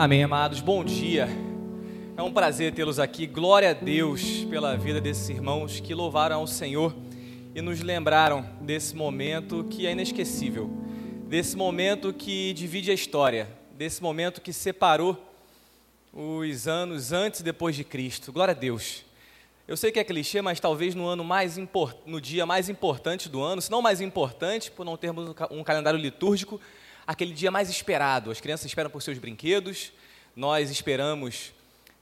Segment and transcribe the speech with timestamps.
[0.00, 0.60] Amém, amados.
[0.60, 1.28] Bom dia.
[2.16, 3.26] É um prazer tê-los aqui.
[3.26, 6.94] Glória a Deus pela vida desses irmãos que louvaram ao Senhor
[7.52, 10.70] e nos lembraram desse momento que é inesquecível,
[11.26, 15.20] desse momento que divide a história, desse momento que separou
[16.12, 18.32] os anos antes e depois de Cristo.
[18.32, 19.04] Glória a Deus.
[19.66, 21.58] Eu sei que é clichê, mas talvez no ano mais
[22.06, 25.98] no dia mais importante do ano, se não mais importante, por não termos um calendário
[25.98, 26.60] litúrgico,
[27.08, 28.30] aquele dia mais esperado.
[28.30, 29.94] As crianças esperam por seus brinquedos,
[30.36, 31.54] nós esperamos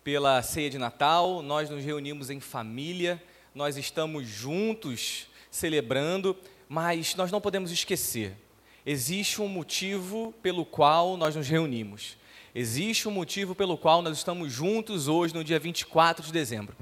[0.03, 3.23] pela ceia de Natal, nós nos reunimos em família,
[3.55, 6.37] nós estamos juntos celebrando,
[6.69, 8.37] mas nós não podemos esquecer:
[8.85, 12.17] existe um motivo pelo qual nós nos reunimos.
[12.53, 16.75] Existe um motivo pelo qual nós estamos juntos hoje, no dia 24 de dezembro,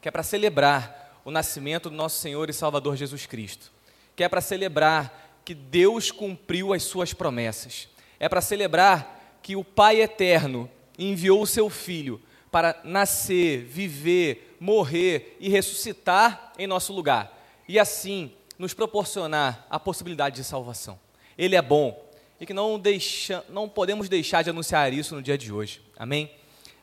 [0.00, 3.72] que é para celebrar o nascimento do nosso Senhor e Salvador Jesus Cristo,
[4.14, 7.88] que é para celebrar que Deus cumpriu as suas promessas.
[8.18, 15.36] É para celebrar que o Pai eterno enviou o seu filho para nascer, viver, morrer
[15.40, 20.98] e ressuscitar em nosso lugar e assim nos proporcionar a possibilidade de salvação.
[21.36, 25.38] Ele é bom e que não, deixa, não podemos deixar de anunciar isso no dia
[25.38, 25.80] de hoje.
[25.96, 26.30] Amém?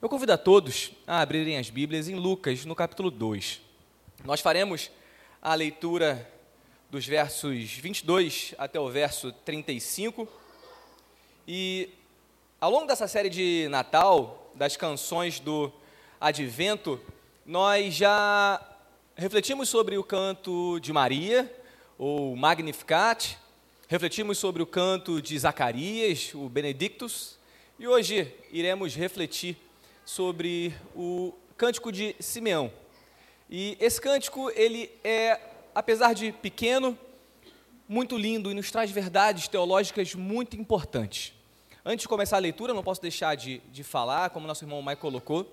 [0.01, 3.61] Eu convido a todos a abrirem as Bíblias em Lucas, no capítulo 2.
[4.25, 4.89] Nós faremos
[5.41, 6.29] a leitura
[6.89, 10.27] dos versos 22 até o verso 35.
[11.47, 11.89] E
[12.59, 15.71] ao longo dessa série de Natal, das canções do
[16.19, 16.99] Advento,
[17.45, 18.59] nós já
[19.15, 21.53] refletimos sobre o canto de Maria,
[21.97, 23.37] ou Magnificat,
[23.87, 27.37] refletimos sobre o canto de Zacarias, o Benedictus,
[27.77, 29.55] e hoje iremos refletir
[30.03, 32.71] sobre o cântico de Simeão.
[33.47, 35.39] E esse cântico, ele é
[35.73, 36.97] apesar de pequeno,
[37.87, 41.33] muito lindo e nos traz verdades teológicas muito importantes.
[41.83, 45.01] Antes de começar a leitura, não posso deixar de, de falar, como nosso irmão Mike
[45.01, 45.51] colocou,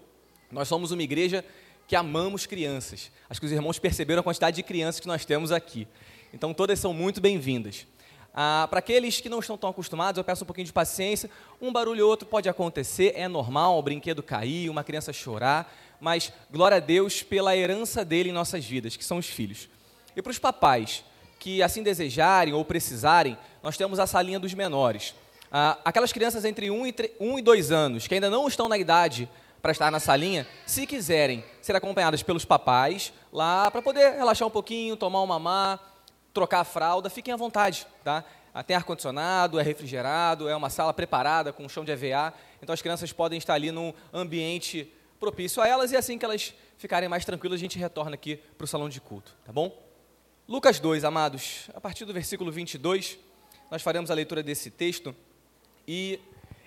[0.51, 1.45] nós somos uma igreja
[1.87, 3.11] que amamos crianças.
[3.31, 5.87] Acho que os irmãos perceberam a quantidade de crianças que nós temos aqui.
[6.33, 7.87] Então, todas são muito bem-vindas.
[8.35, 11.31] Ah, Para aqueles que não estão tão acostumados, eu peço um pouquinho de paciência.
[11.61, 16.33] Um barulho ou outro pode acontecer, é normal, o brinquedo cair, uma criança chorar, mas
[16.51, 19.69] glória a Deus pela herança dele em nossas vidas, que são os filhos.
[20.17, 21.05] E para os papais
[21.39, 25.15] que assim desejarem ou precisarem, nós temos a salinha dos menores.
[25.53, 28.79] Ah, aquelas crianças entre 1 e, 1 e 2 anos que ainda não estão na
[28.79, 29.29] idade
[29.61, 34.51] para estar na salinha, se quiserem ser acompanhadas pelos papais lá para poder relaxar um
[34.51, 35.81] pouquinho, tomar uma mamá,
[36.33, 38.25] trocar a fralda, fiquem à vontade, tá?
[38.55, 42.81] Ah, tem ar-condicionado, é refrigerado, é uma sala preparada com chão de EVA, então as
[42.81, 47.25] crianças podem estar ali num ambiente propício a elas e assim que elas ficarem mais
[47.25, 49.86] tranquilas, a gente retorna aqui para o salão de culto, tá bom?
[50.49, 53.19] Lucas 2, amados, a partir do versículo 22,
[53.69, 55.13] nós faremos a leitura desse texto.
[55.89, 56.21] E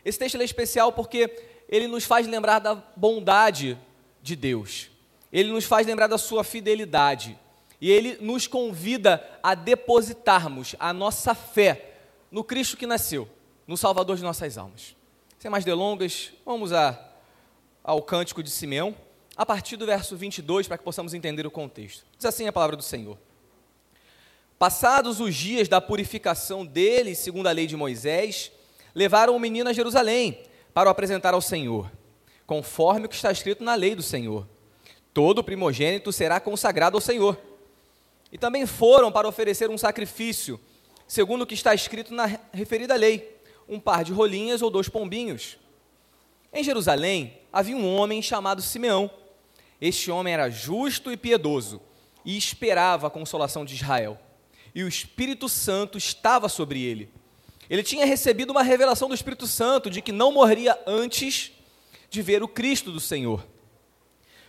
[0.04, 1.34] esse texto é especial porque
[1.70, 3.80] ele nos faz lembrar da bondade
[4.22, 4.92] de Deus,
[5.32, 7.40] ele nos faz lembrar da sua fidelidade,
[7.80, 11.94] e ele nos convida a depositarmos a nossa fé
[12.30, 13.30] no Cristo que nasceu,
[13.66, 14.94] no Salvador de nossas almas.
[15.38, 17.00] Sem mais delongas, vamos a,
[17.82, 18.94] ao cântico de Simeão,
[19.38, 22.04] a partir do verso 22, para que possamos entender o contexto.
[22.18, 23.18] Diz assim a palavra do Senhor.
[24.60, 28.52] Passados os dias da purificação dele, segundo a lei de Moisés,
[28.94, 30.38] levaram o menino a Jerusalém
[30.74, 31.90] para o apresentar ao Senhor,
[32.46, 34.46] conforme o que está escrito na lei do Senhor.
[35.14, 37.40] Todo primogênito será consagrado ao Senhor.
[38.34, 40.60] E também foram para oferecer um sacrifício,
[41.08, 45.58] segundo o que está escrito na referida lei, um par de rolinhas ou dois pombinhos.
[46.52, 49.10] Em Jerusalém havia um homem chamado Simeão.
[49.80, 51.82] Este homem era justo e piedoso
[52.26, 54.20] e esperava a consolação de Israel
[54.80, 57.10] e o Espírito Santo estava sobre ele.
[57.70, 61.52] Ele tinha recebido uma revelação do Espírito Santo de que não morreria antes
[62.10, 63.46] de ver o Cristo do Senhor.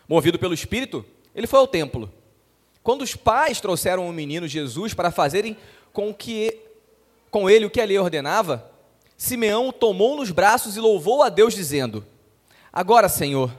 [0.09, 1.05] Movido pelo Espírito,
[1.35, 2.13] ele foi ao templo.
[2.83, 5.57] Quando os pais trouxeram o menino Jesus para fazerem
[5.93, 6.57] com que
[7.29, 8.71] com ele o que a lei ordenava,
[9.17, 12.07] Simeão o tomou nos braços e louvou a Deus dizendo:
[12.73, 13.53] Agora, Senhor,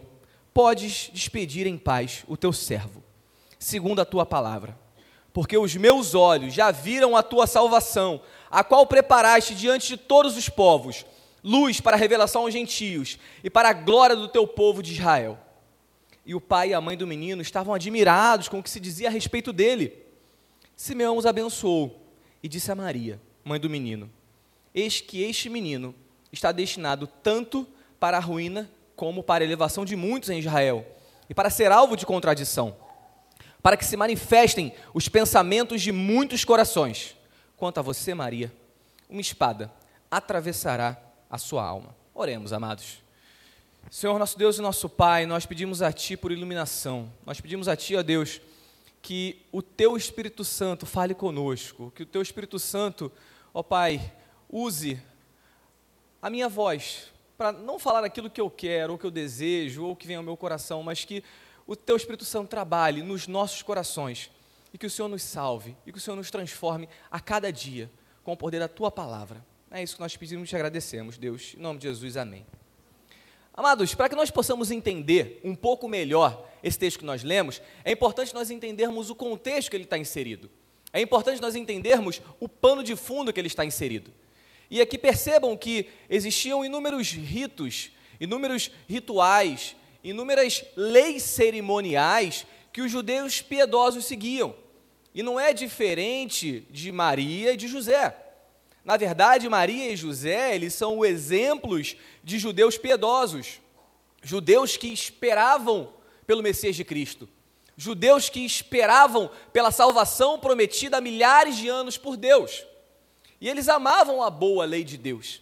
[0.53, 3.03] podes despedir em paz o teu servo,
[3.59, 4.80] segundo a tua palavra
[5.33, 10.35] porque os meus olhos já viram a tua salvação, a qual preparaste diante de todos
[10.37, 11.05] os povos,
[11.43, 15.39] luz para a revelação aos gentios e para a glória do teu povo de Israel.
[16.25, 19.07] E o pai e a mãe do menino estavam admirados com o que se dizia
[19.07, 19.93] a respeito dele.
[20.75, 21.99] Simeão os abençoou
[22.43, 24.09] e disse a Maria, mãe do menino:
[24.73, 25.95] Eis que este menino
[26.31, 27.67] está destinado tanto
[27.99, 30.85] para a ruína como para a elevação de muitos em Israel,
[31.27, 32.75] e para ser alvo de contradição
[33.61, 37.15] para que se manifestem os pensamentos de muitos corações.
[37.55, 38.51] Quanto a você, Maria,
[39.09, 39.71] uma espada
[40.09, 40.97] atravessará
[41.29, 41.95] a sua alma.
[42.13, 43.01] Oremos, amados.
[43.89, 47.11] Senhor, nosso Deus e nosso Pai, nós pedimos a Ti por iluminação.
[47.25, 48.41] Nós pedimos a Ti, ó Deus,
[49.01, 53.11] que o Teu Espírito Santo fale conosco, que o Teu Espírito Santo,
[53.53, 54.11] ó Pai,
[54.49, 55.01] use
[56.21, 59.95] a minha voz para não falar aquilo que eu quero, ou que eu desejo, ou
[59.95, 61.23] que vem ao meu coração, mas que
[61.65, 64.29] o Teu Espírito Santo trabalhe nos nossos corações
[64.73, 67.91] e que o Senhor nos salve e que o Senhor nos transforme a cada dia
[68.23, 69.45] com o poder da Tua palavra.
[69.69, 71.53] É isso que nós pedimos e te agradecemos, Deus.
[71.57, 72.45] Em nome de Jesus, amém.
[73.53, 77.91] Amados, para que nós possamos entender um pouco melhor esse texto que nós lemos, é
[77.91, 80.49] importante nós entendermos o contexto que ele está inserido.
[80.93, 84.11] É importante nós entendermos o pano de fundo que ele está inserido.
[84.69, 93.41] E aqui percebam que existiam inúmeros ritos, inúmeros rituais, inúmeras leis cerimoniais que os judeus
[93.41, 94.55] piedosos seguiam.
[95.13, 98.15] E não é diferente de Maria e de José.
[98.83, 103.59] Na verdade, Maria e José, eles são exemplos de judeus piedosos,
[104.23, 105.93] judeus que esperavam
[106.25, 107.29] pelo Messias de Cristo,
[107.77, 112.65] judeus que esperavam pela salvação prometida há milhares de anos por Deus.
[113.39, 115.41] E eles amavam a boa lei de Deus.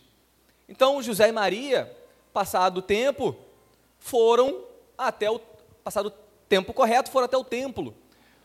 [0.68, 1.96] Então, José e Maria,
[2.34, 3.36] passado o tempo,
[4.00, 4.63] foram
[4.98, 5.40] até o
[5.84, 6.12] passado
[6.48, 7.96] tempo correto, foram até o templo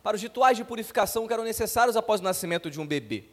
[0.02, 3.24] para os rituais de purificação que eram necessários após o nascimento de um bebê.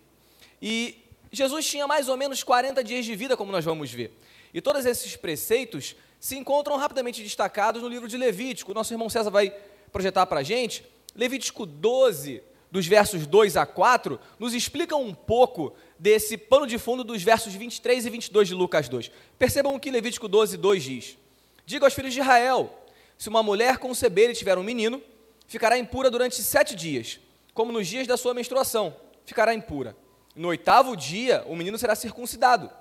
[0.62, 4.18] E Jesus tinha mais ou menos 40 dias de vida, como nós vamos ver.
[4.53, 8.73] E todos esses preceitos se encontram rapidamente destacados no livro de Levítico.
[8.73, 9.53] Nosso irmão César vai
[9.91, 10.85] projetar para a gente.
[11.15, 17.03] Levítico 12, dos versos 2 a 4, nos explica um pouco desse pano de fundo
[17.03, 19.12] dos versos 23 e 22 de Lucas 2.
[19.38, 21.18] Percebam o que Levítico 12, 2 diz.
[21.65, 22.71] Diga aos filhos de Israel:
[23.17, 25.01] se uma mulher conceber e tiver um menino,
[25.47, 27.19] ficará impura durante sete dias,
[27.53, 29.95] como nos dias da sua menstruação, ficará impura.
[30.35, 32.71] No oitavo dia, o menino será circuncidado.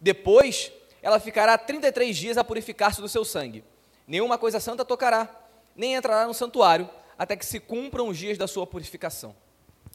[0.00, 3.64] Depois, ela ficará 33 dias a purificar-se do seu sangue.
[4.06, 5.28] Nenhuma coisa santa tocará,
[5.74, 6.88] nem entrará no santuário,
[7.18, 9.34] até que se cumpram os dias da sua purificação.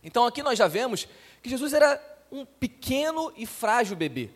[0.04, 1.08] Então, aqui nós já vemos
[1.42, 2.02] que Jesus era
[2.32, 4.30] um pequeno e frágil bebê.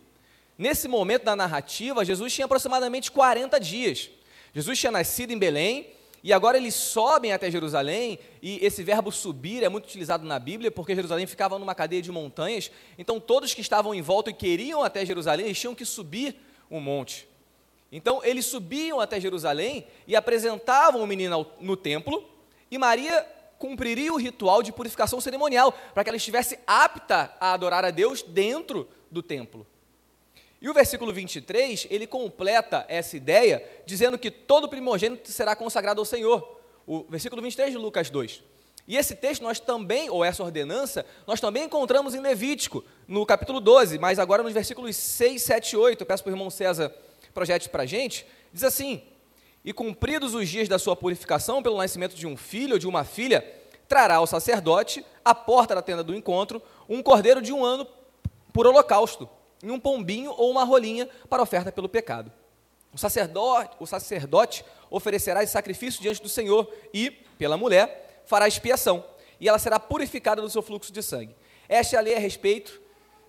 [0.61, 4.11] Nesse momento da narrativa, Jesus tinha aproximadamente 40 dias.
[4.53, 5.87] Jesus tinha nascido em Belém,
[6.23, 10.69] e agora eles sobem até Jerusalém, e esse verbo subir é muito utilizado na Bíblia,
[10.69, 14.83] porque Jerusalém ficava numa cadeia de montanhas, então todos que estavam em volta e queriam
[14.83, 16.35] até Jerusalém, eles tinham que subir
[16.69, 17.27] um monte.
[17.91, 22.23] Então eles subiam até Jerusalém e apresentavam o menino no templo,
[22.69, 23.27] e Maria
[23.57, 28.21] cumpriria o ritual de purificação cerimonial, para que ela estivesse apta a adorar a Deus
[28.21, 29.65] dentro do templo.
[30.61, 36.05] E o versículo 23, ele completa essa ideia dizendo que todo primogênito será consagrado ao
[36.05, 36.59] Senhor.
[36.85, 38.43] O versículo 23 de Lucas 2.
[38.87, 43.59] E esse texto nós também, ou essa ordenança, nós também encontramos em Levítico, no capítulo
[43.59, 46.93] 12, mas agora nos versículos 6, 7 e 8, eu peço para o irmão César
[47.33, 49.01] projete para a gente, diz assim,
[49.63, 53.03] e cumpridos os dias da sua purificação pelo nascimento de um filho ou de uma
[53.03, 53.45] filha,
[53.87, 57.87] trará ao sacerdote, à porta da tenda do encontro, um cordeiro de um ano
[58.51, 59.29] por holocausto,
[59.63, 62.31] em um pombinho ou uma rolinha para oferta pelo pecado.
[62.93, 69.03] O sacerdote, o sacerdote oferecerá esse sacrifício diante do Senhor e, pela mulher, fará expiação,
[69.39, 71.35] e ela será purificada do seu fluxo de sangue.
[71.69, 72.81] Esta é a lei a respeito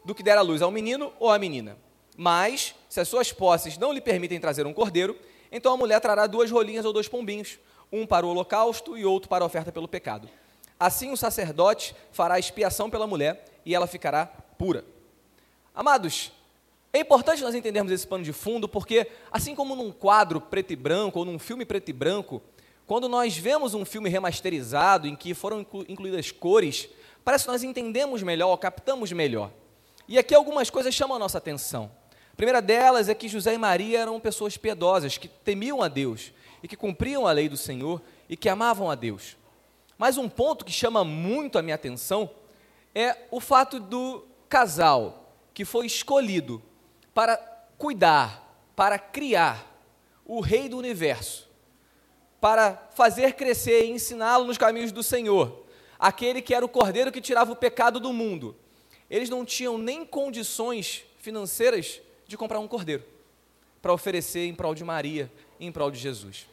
[0.05, 1.77] do que der à luz ao menino ou à menina.
[2.17, 5.17] Mas, se as suas posses não lhe permitem trazer um cordeiro,
[5.51, 7.59] então a mulher trará duas rolinhas ou dois pombinhos,
[7.93, 10.29] um para o holocausto e outro para a oferta pelo pecado.
[10.79, 14.27] Assim o sacerdote fará expiação pela mulher e ela ficará
[14.59, 14.85] pura.
[15.75, 16.31] Amados,
[16.93, 20.77] é importante nós entendermos esse pano de fundo, porque assim como num quadro preto e
[20.77, 22.43] branco ou num filme preto e branco,
[22.87, 26.91] quando nós vemos um filme remasterizado em que foram inclu incluídas cores,
[27.25, 29.51] parece que nós entendemos melhor, captamos melhor.
[30.07, 31.91] E aqui algumas coisas chamam a nossa atenção.
[32.31, 36.33] A primeira delas é que José e Maria eram pessoas piedosas, que temiam a Deus
[36.63, 39.39] e que cumpriam a lei do Senhor e que amavam a Deus.
[39.97, 42.29] Mas um ponto que chama muito a minha atenção
[42.95, 45.22] é o fato do casal
[45.55, 46.63] que foi escolhido
[47.15, 47.37] para
[47.77, 49.69] cuidar, para criar
[50.25, 51.49] o Rei do universo,
[52.41, 55.65] para fazer crescer e ensiná-lo nos caminhos do Senhor,
[55.99, 58.57] aquele que era o cordeiro que tirava o pecado do mundo.
[59.11, 63.05] Eles não tinham nem condições financeiras de comprar um cordeiro
[63.81, 65.31] para oferecer em prol de Maria,
[65.61, 66.47] em prol de Jesus.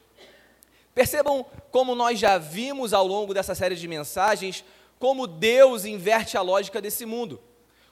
[0.93, 4.65] Percebam como nós já vimos ao longo dessa série de mensagens,
[4.97, 7.39] como Deus inverte a lógica desse mundo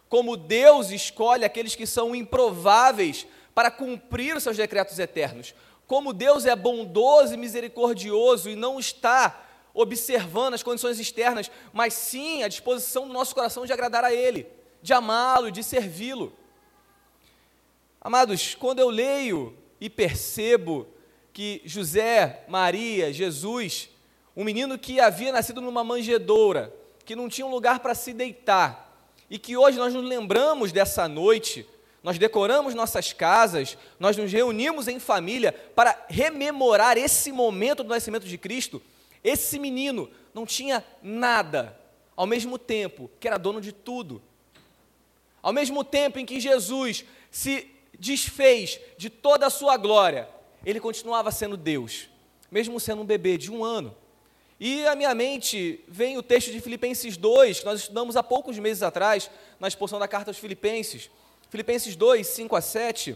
[0.10, 5.54] como Deus escolhe aqueles que são improváveis para cumprir os seus decretos eternos.
[5.86, 12.44] Como Deus é bondoso e misericordioso e não está observando as condições externas, mas sim
[12.44, 14.48] a disposição do nosso coração de agradar a Ele,
[14.82, 16.34] de amá-lo, de servi-lo.
[18.02, 20.88] Amados, quando eu leio e percebo
[21.32, 23.90] que José, Maria, Jesus,
[24.36, 26.74] um menino que havia nascido numa manjedoura,
[27.06, 28.87] que não tinha um lugar para se deitar,
[29.30, 31.68] e que hoje nós nos lembramos dessa noite,
[32.04, 38.26] nós decoramos nossas casas, nós nos reunimos em família para rememorar esse momento do nascimento
[38.26, 38.82] de Cristo.
[39.24, 41.78] Esse menino não tinha nada,
[42.16, 44.22] ao mesmo tempo que era dono de tudo.
[45.42, 47.70] Ao mesmo tempo em que Jesus se
[48.00, 50.30] desfez de toda a sua glória,
[50.66, 52.10] ele continuava sendo Deus,
[52.50, 53.96] mesmo sendo um bebê de um ano.
[54.60, 58.58] E à minha mente vem o texto de Filipenses 2, que nós estudamos há poucos
[58.58, 61.12] meses atrás, na exposição da carta aos Filipenses.
[61.50, 63.16] Filipenses 2, 5 a 7,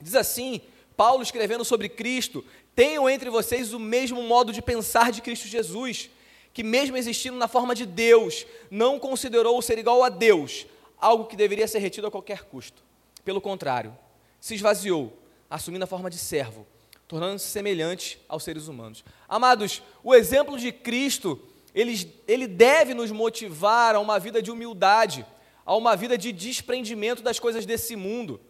[0.00, 0.62] diz assim:
[0.96, 2.42] Paulo escrevendo sobre Cristo:
[2.74, 6.08] Tenham entre vocês o mesmo modo de pensar de Cristo Jesus,
[6.52, 10.66] que, mesmo existindo na forma de Deus, não considerou o ser igual a Deus
[10.98, 12.82] algo que deveria ser retido a qualquer custo.
[13.24, 13.96] Pelo contrário,
[14.40, 15.12] se esvaziou,
[15.48, 16.66] assumindo a forma de servo
[17.10, 19.04] tornando-se semelhante aos seres humanos.
[19.28, 21.40] Amados, o exemplo de Cristo,
[21.74, 25.26] ele, ele deve nos motivar a uma vida de humildade,
[25.66, 28.40] a uma vida de desprendimento das coisas desse mundo.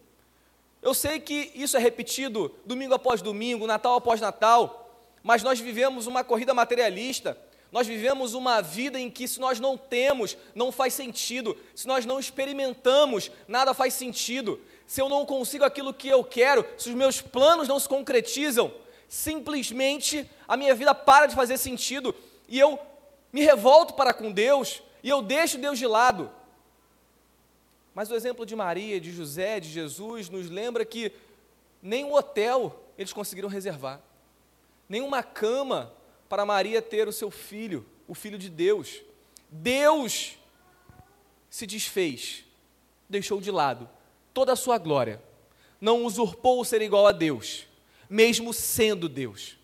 [0.79, 6.05] Eu sei que isso é repetido domingo após domingo, Natal após Natal, mas nós vivemos
[6.05, 7.35] uma corrida materialista,
[7.71, 12.05] nós vivemos uma vida em que, se nós não temos, não faz sentido, se nós
[12.05, 16.95] não experimentamos, nada faz sentido se eu não consigo aquilo que eu quero, se os
[16.95, 18.73] meus planos não se concretizam,
[19.07, 22.13] simplesmente a minha vida para de fazer sentido
[22.45, 22.77] e eu
[23.31, 26.29] me revolto para com Deus e eu deixo Deus de lado.
[27.95, 31.13] Mas o exemplo de Maria, de José, de Jesus nos lembra que
[31.81, 34.01] nem um hotel eles conseguiram reservar,
[34.89, 35.93] nem uma cama
[36.27, 39.01] para Maria ter o seu filho, o filho de Deus.
[39.49, 40.37] Deus
[41.49, 42.43] se desfez,
[43.07, 43.89] deixou de lado
[44.33, 45.21] toda a sua glória,
[45.79, 47.67] não usurpou o ser igual a Deus,
[48.09, 49.57] mesmo sendo Deus.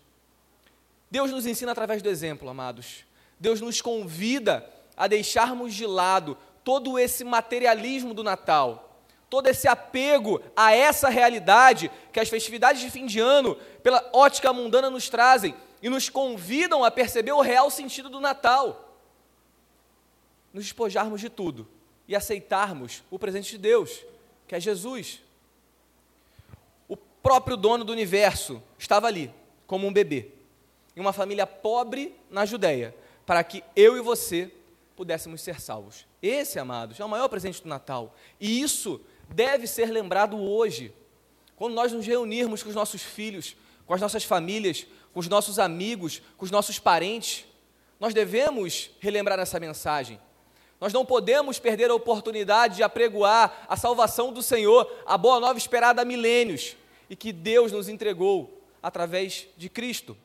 [1.10, 3.04] Deus nos ensina através do exemplo, amados.
[3.38, 10.42] Deus nos convida a deixarmos de lado todo esse materialismo do Natal, todo esse apego
[10.56, 15.54] a essa realidade que as festividades de fim de ano, pela ótica mundana, nos trazem
[15.80, 18.96] e nos convidam a perceber o real sentido do Natal.
[20.52, 21.68] Nos despojarmos de tudo
[22.08, 24.04] e aceitarmos o presente de Deus
[24.48, 25.20] que é Jesus.
[26.88, 29.30] O próprio dono do universo estava ali,
[29.66, 30.32] como um bebê,
[30.96, 34.50] em uma família pobre na Judéia, para que eu e você
[34.96, 36.06] pudéssemos ser salvos.
[36.20, 38.16] Esse, amados, é o maior presente do Natal.
[38.40, 40.92] E isso deve ser lembrado hoje,
[41.54, 43.54] quando nós nos reunirmos com os nossos filhos,
[43.86, 47.44] com as nossas famílias, com os nossos amigos, com os nossos parentes.
[48.00, 50.20] Nós devemos relembrar essa mensagem.
[50.80, 55.58] Nós não podemos perder a oportunidade de apregoar a salvação do Senhor, a boa nova
[55.58, 56.76] esperada há milênios
[57.10, 60.16] e que Deus nos entregou através de Cristo.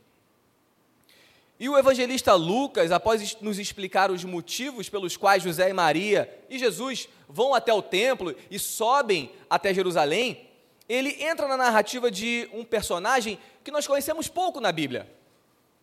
[1.60, 6.60] E o evangelista Lucas, após nos explicar os motivos pelos quais José e Maria e
[6.60, 10.50] Jesus vão até o templo e sobem até Jerusalém,
[10.90, 15.10] ele entra na narrativa de um personagem que nós conhecemos pouco na Bíblia,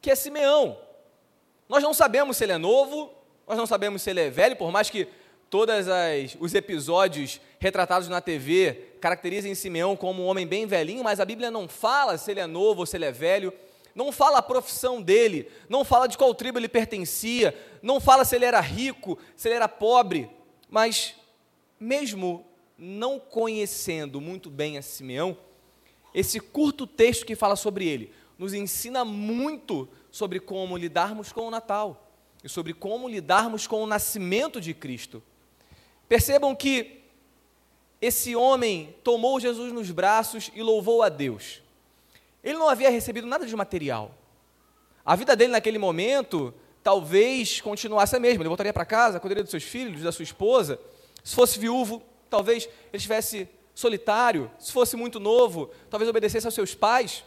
[0.02, 0.76] que é Simeão.
[1.68, 3.10] Nós não sabemos se ele é novo,
[3.50, 5.08] nós não sabemos se ele é velho, por mais que
[5.50, 5.74] todos
[6.38, 11.50] os episódios retratados na TV caracterizem Simeão como um homem bem velhinho, mas a Bíblia
[11.50, 13.52] não fala se ele é novo ou se ele é velho,
[13.92, 17.52] não fala a profissão dele, não fala de qual tribo ele pertencia,
[17.82, 20.30] não fala se ele era rico, se ele era pobre,
[20.68, 21.16] mas
[21.80, 22.46] mesmo
[22.78, 25.36] não conhecendo muito bem a Simeão,
[26.14, 31.50] esse curto texto que fala sobre ele nos ensina muito sobre como lidarmos com o
[31.50, 32.06] Natal
[32.42, 35.22] e sobre como lidarmos com o nascimento de Cristo.
[36.08, 37.00] Percebam que
[38.00, 41.60] esse homem tomou Jesus nos braços e louvou a Deus.
[42.42, 44.14] Ele não havia recebido nada de material.
[45.04, 48.42] A vida dele naquele momento talvez continuasse a mesma.
[48.42, 50.80] Ele voltaria para casa, cuidaria dos seus filhos, da sua esposa.
[51.22, 54.50] Se fosse viúvo, talvez ele estivesse solitário.
[54.58, 57.22] Se fosse muito novo, talvez obedecesse aos seus pais.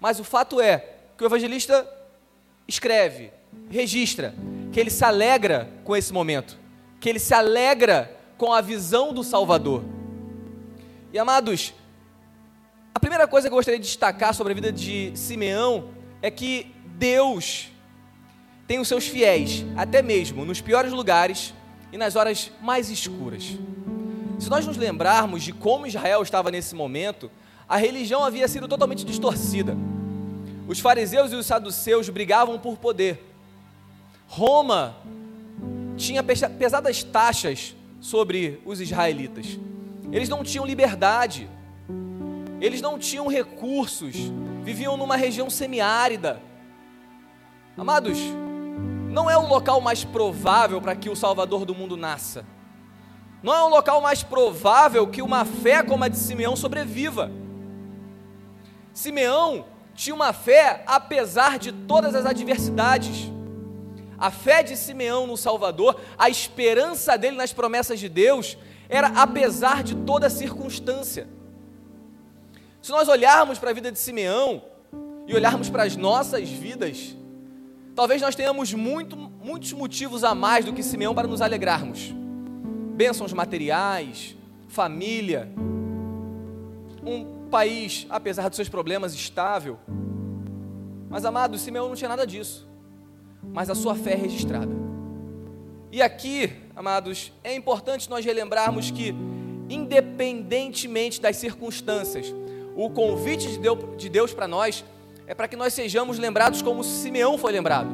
[0.00, 1.86] Mas o fato é que o evangelista
[2.66, 3.32] escreve
[3.70, 4.34] registra
[4.72, 6.58] que ele se alegra com esse momento,
[7.00, 9.84] que ele se alegra com a visão do Salvador.
[11.12, 11.74] E amados,
[12.94, 15.90] a primeira coisa que eu gostaria de destacar sobre a vida de Simeão
[16.20, 17.68] é que Deus
[18.66, 21.54] tem os seus fiéis, até mesmo nos piores lugares
[21.92, 23.56] e nas horas mais escuras.
[24.38, 27.30] Se nós nos lembrarmos de como Israel estava nesse momento,
[27.68, 29.76] a religião havia sido totalmente distorcida.
[30.66, 33.27] Os fariseus e os saduceus brigavam por poder.
[34.28, 34.94] Roma
[35.96, 39.58] tinha pesadas taxas sobre os israelitas.
[40.12, 41.50] Eles não tinham liberdade.
[42.60, 44.16] eles não tinham recursos,
[44.62, 46.42] viviam numa região semiárida.
[47.76, 48.18] Amados,
[49.08, 52.44] não é o local mais provável para que o Salvador do mundo nasça.
[53.42, 57.30] Não é o local mais provável que uma fé como a de Simeão sobreviva.
[58.92, 63.30] Simeão tinha uma fé apesar de todas as adversidades.
[64.18, 68.58] A fé de Simeão no Salvador, a esperança dele nas promessas de Deus,
[68.88, 71.28] era apesar de toda circunstância.
[72.82, 74.62] Se nós olharmos para a vida de Simeão
[75.26, 77.14] e olharmos para as nossas vidas,
[77.94, 82.12] talvez nós tenhamos muito, muitos motivos a mais do que Simeão para nos alegrarmos.
[82.94, 84.36] Bênçãos materiais,
[84.68, 85.48] família,
[87.04, 89.78] um país, apesar dos seus problemas, estável.
[91.08, 92.67] Mas, amado, Simeão não tinha nada disso.
[93.52, 94.72] Mas a sua fé é registrada.
[95.90, 99.14] E aqui, amados, é importante nós relembrarmos que,
[99.68, 102.34] independentemente das circunstâncias,
[102.76, 104.84] o convite de Deus, de Deus para nós
[105.26, 107.90] é para que nós sejamos lembrados como Simeão foi lembrado,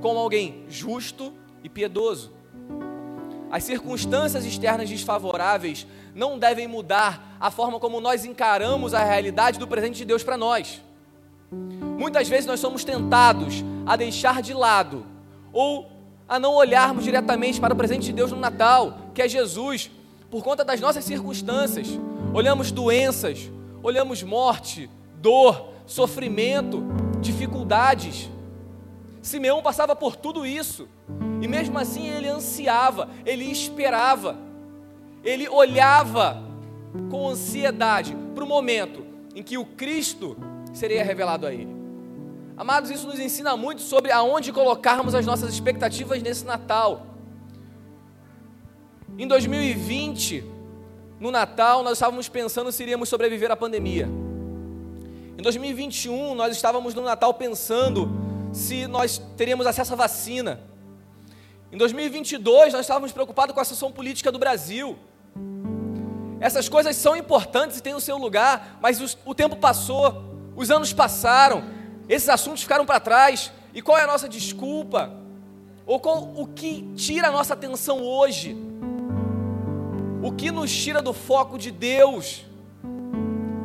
[0.00, 2.32] como alguém justo e piedoso.
[3.50, 9.66] As circunstâncias externas desfavoráveis não devem mudar a forma como nós encaramos a realidade do
[9.66, 10.80] presente de Deus para nós.
[11.50, 15.04] Muitas vezes nós somos tentados a deixar de lado
[15.52, 15.90] ou
[16.28, 19.90] a não olharmos diretamente para o presente de Deus no Natal, que é Jesus,
[20.30, 21.88] por conta das nossas circunstâncias.
[22.32, 23.50] Olhamos doenças,
[23.82, 26.84] olhamos morte, dor, sofrimento,
[27.20, 28.30] dificuldades.
[29.20, 30.86] Simeão passava por tudo isso,
[31.42, 34.38] e mesmo assim ele ansiava, ele esperava,
[35.24, 36.40] ele olhava
[37.10, 39.04] com ansiedade para o momento
[39.34, 40.36] em que o Cristo
[40.72, 41.79] seria revelado a ele.
[42.60, 47.06] Amados, isso nos ensina muito sobre aonde colocarmos as nossas expectativas nesse Natal.
[49.16, 50.44] Em 2020,
[51.18, 54.10] no Natal, nós estávamos pensando se iríamos sobreviver à pandemia.
[55.38, 58.10] Em 2021, nós estávamos no Natal pensando
[58.52, 60.60] se nós teríamos acesso à vacina.
[61.72, 64.98] Em 2022, nós estávamos preocupados com a situação política do Brasil.
[66.38, 70.22] Essas coisas são importantes e têm o seu lugar, mas o tempo passou,
[70.54, 71.79] os anos passaram,
[72.10, 73.52] esses assuntos ficaram para trás.
[73.72, 75.12] E qual é a nossa desculpa?
[75.86, 78.56] Ou qual, o que tira a nossa atenção hoje?
[80.20, 82.44] O que nos tira do foco de Deus?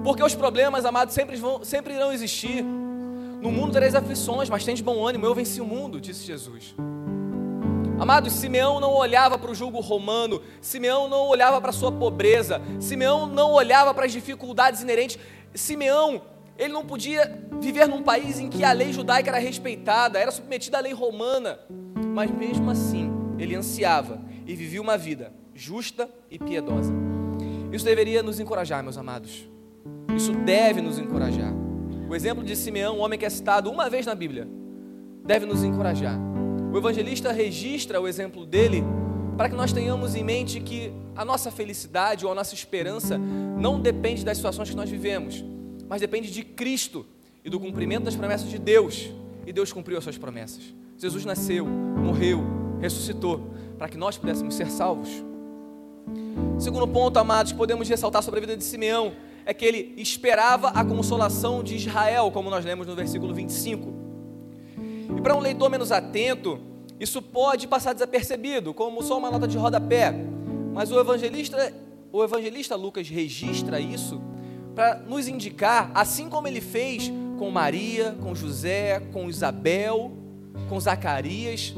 [0.03, 2.63] Porque os problemas, amados, sempre, vão, sempre irão existir.
[2.63, 6.75] No mundo tereis aflições, mas de bom ânimo, eu venci o mundo, disse Jesus.
[7.99, 12.61] Amados, Simeão não olhava para o julgo romano, Simeão não olhava para a sua pobreza,
[12.79, 15.17] Simeão não olhava para as dificuldades inerentes.
[15.53, 16.21] Simeão,
[16.57, 20.77] ele não podia viver num país em que a lei judaica era respeitada, era submetida
[20.77, 21.59] à lei romana,
[22.13, 26.93] mas mesmo assim, ele ansiava e vivia uma vida justa e piedosa.
[27.71, 29.49] Isso deveria nos encorajar, meus amados.
[30.15, 31.53] Isso deve nos encorajar.
[32.09, 34.47] O exemplo de Simeão, um homem que é citado uma vez na Bíblia,
[35.25, 36.17] deve nos encorajar.
[36.71, 38.83] O evangelista registra o exemplo dele
[39.37, 43.79] para que nós tenhamos em mente que a nossa felicidade ou a nossa esperança não
[43.79, 45.43] depende das situações que nós vivemos,
[45.89, 47.05] mas depende de Cristo
[47.43, 49.09] e do cumprimento das promessas de Deus.
[49.45, 50.63] E Deus cumpriu as suas promessas.
[50.97, 52.43] Jesus nasceu, morreu,
[52.81, 55.09] ressuscitou, para que nós pudéssemos ser salvos.
[56.57, 59.13] Segundo ponto, amados, podemos ressaltar sobre a vida de Simeão
[59.45, 63.93] é que ele esperava a consolação de Israel, como nós lemos no versículo 25.
[65.17, 66.59] E para um leitor menos atento,
[66.99, 70.13] isso pode passar desapercebido, como só uma nota de rodapé.
[70.73, 71.71] Mas o evangelista,
[72.11, 74.19] o evangelista Lucas registra isso
[74.75, 77.09] para nos indicar, assim como ele fez
[77.39, 80.11] com Maria, com José, com Isabel,
[80.67, 81.73] com Zacarias,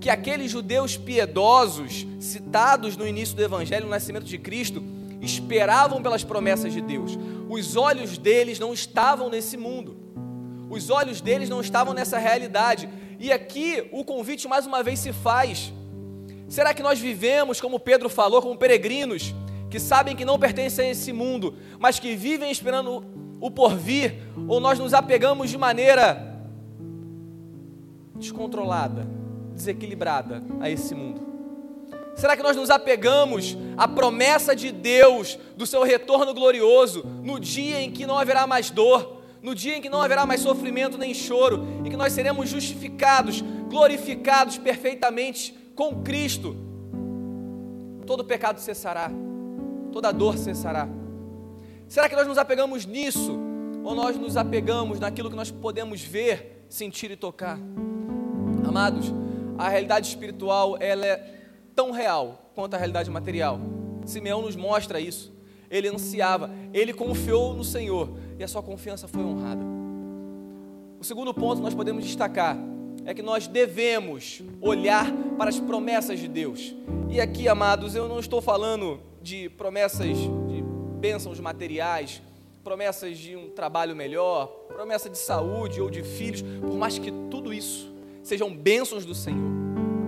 [0.00, 4.82] que aqueles judeus piedosos citados no início do evangelho, no nascimento de Cristo,
[5.22, 7.18] esperavam pelas promessas de Deus.
[7.48, 9.96] Os olhos deles não estavam nesse mundo.
[10.68, 12.88] Os olhos deles não estavam nessa realidade.
[13.18, 15.72] E aqui o convite mais uma vez se faz.
[16.48, 19.34] Será que nós vivemos, como Pedro falou, como peregrinos,
[19.74, 23.04] que sabem que não pertencem a esse mundo, mas que vivem esperando
[23.40, 24.14] o porvir,
[24.46, 26.46] ou nós nos apegamos de maneira
[28.14, 29.04] descontrolada?
[29.52, 31.20] desequilibrada a esse mundo?
[32.14, 37.80] Será que nós nos apegamos à promessa de Deus do seu retorno glorioso no dia
[37.80, 41.12] em que não haverá mais dor, no dia em que não haverá mais sofrimento nem
[41.12, 46.56] choro, e que nós seremos justificados, glorificados perfeitamente com Cristo?
[48.06, 49.10] Todo pecado cessará,
[49.94, 50.88] toda dor cessará.
[51.86, 53.38] Será que nós nos apegamos nisso?
[53.84, 57.60] Ou nós nos apegamos naquilo que nós podemos ver, sentir e tocar?
[58.66, 59.14] Amados,
[59.56, 61.16] a realidade espiritual ela é
[61.76, 63.60] tão real quanto a realidade material.
[64.04, 65.32] Simeão nos mostra isso.
[65.70, 69.62] ele ansiava, ele confiou no Senhor e a sua confiança foi honrada.
[70.98, 72.56] O segundo ponto que nós podemos destacar
[73.04, 76.74] é que nós devemos olhar para as promessas de Deus.
[77.08, 80.62] E aqui, amados, eu não estou falando de promessas de
[81.00, 82.20] bênçãos materiais,
[82.62, 87.52] promessas de um trabalho melhor, promessa de saúde ou de filhos, por mais que tudo
[87.52, 87.90] isso
[88.22, 89.50] sejam bênçãos do Senhor.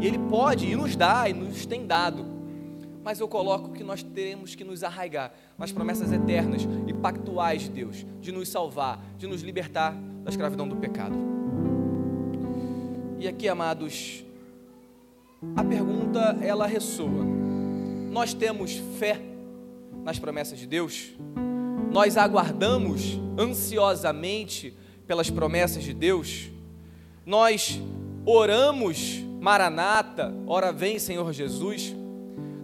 [0.00, 2.26] E Ele pode e nos dá e nos tem dado.
[3.02, 7.70] Mas eu coloco que nós teremos que nos arraigar nas promessas eternas e pactuais de
[7.70, 11.16] Deus, de nos salvar, de nos libertar da escravidão do pecado.
[13.18, 14.24] E aqui, amados,
[15.54, 17.35] a pergunta ela ressoa.
[18.16, 19.20] Nós temos fé
[20.02, 21.10] nas promessas de Deus?
[21.92, 24.74] Nós aguardamos ansiosamente
[25.06, 26.48] pelas promessas de Deus?
[27.26, 27.78] Nós
[28.24, 31.94] oramos, Maranata, ora vem Senhor Jesus?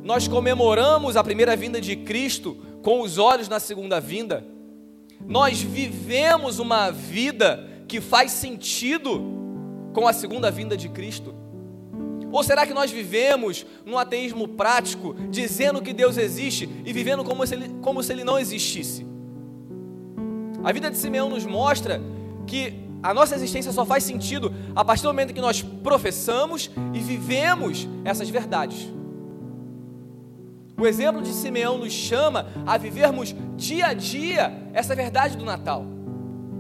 [0.02, 4.42] Nós comemoramos a primeira vinda de Cristo com os olhos na segunda vinda?
[5.20, 9.20] Nós vivemos uma vida que faz sentido
[9.92, 11.41] com a segunda vinda de Cristo?
[12.32, 17.46] Ou será que nós vivemos num ateísmo prático, dizendo que Deus existe e vivendo como
[17.46, 19.06] se ele, como se ele não existisse?
[20.64, 22.00] A vida de Simeão nos mostra
[22.46, 27.00] que a nossa existência só faz sentido a partir do momento que nós professamos e
[27.00, 28.88] vivemos essas verdades.
[30.80, 35.84] O exemplo de Simeão nos chama a vivermos dia a dia essa verdade do Natal,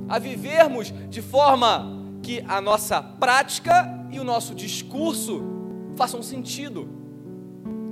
[0.06, 5.61] a vivermos de forma que a nossa prática e o nosso discurso
[5.96, 6.88] façam sentido.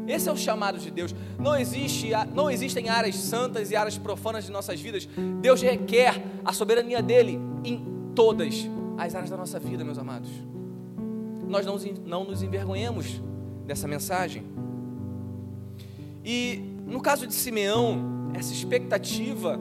[0.07, 1.15] Esse é o chamado de Deus.
[1.39, 5.09] Não, existe, não existem áreas santas e áreas profanas de nossas vidas.
[5.41, 10.31] Deus requer a soberania dele em todas as áreas da nossa vida, meus amados.
[11.47, 13.23] Nós não, não nos envergonhemos
[13.67, 14.45] dessa mensagem.
[16.25, 19.59] E no caso de Simeão, essa expectativa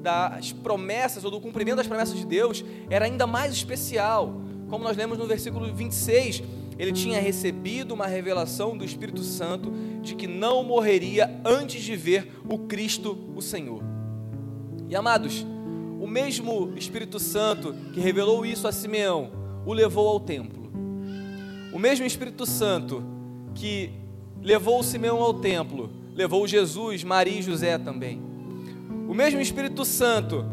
[0.00, 4.40] das promessas ou do cumprimento das promessas de Deus era ainda mais especial.
[4.68, 6.42] Como nós lemos no versículo 26,
[6.78, 12.32] ele tinha recebido uma revelação do Espírito Santo de que não morreria antes de ver
[12.48, 13.82] o Cristo, o Senhor.
[14.88, 15.46] E amados,
[16.00, 19.30] o mesmo Espírito Santo que revelou isso a Simeão
[19.64, 20.70] o levou ao templo.
[21.72, 23.02] O mesmo Espírito Santo
[23.54, 23.90] que
[24.42, 28.20] levou Simeão ao templo, levou Jesus, Maria e José também.
[29.08, 30.44] O mesmo Espírito Santo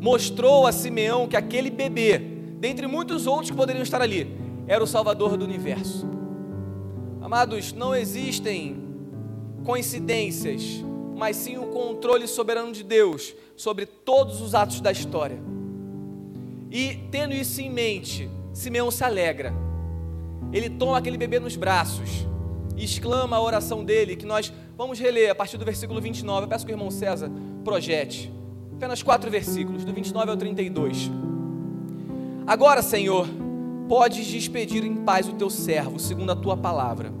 [0.00, 2.18] mostrou a Simeão que aquele bebê,
[2.58, 4.26] dentre muitos outros que poderiam estar ali,
[4.66, 6.06] era o Salvador do universo.
[7.20, 8.76] Amados, não existem
[9.64, 10.62] coincidências,
[11.16, 15.38] mas sim o controle soberano de Deus sobre todos os atos da história.
[16.70, 19.54] E tendo isso em mente, Simeão se alegra.
[20.52, 22.26] Ele toma aquele bebê nos braços
[22.76, 26.44] e exclama a oração dele, que nós vamos reler a partir do versículo 29.
[26.44, 27.30] Eu peço que o irmão César
[27.64, 28.32] projete.
[28.76, 31.10] Apenas quatro versículos, do 29 ao 32.
[32.46, 33.26] Agora, Senhor,
[33.88, 37.12] podes despedir em paz o teu servo, segundo a tua palavra,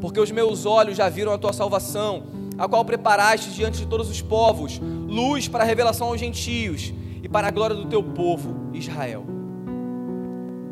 [0.00, 2.24] porque os meus olhos já viram a tua salvação,
[2.58, 7.28] a qual preparaste diante de todos os povos, luz para a revelação aos gentios e
[7.28, 9.24] para a glória do teu povo, Israel.